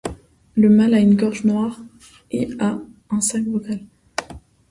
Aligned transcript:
Le 0.55 0.67
mâle 0.67 0.95
a 0.95 0.99
une 0.99 1.15
gorge 1.15 1.43
noire 1.43 1.79
et 2.31 2.49
a 2.57 2.79
un 3.11 3.21
sac 3.21 3.43
vocal. 3.43 3.81